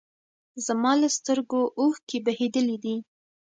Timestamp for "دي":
2.83-2.95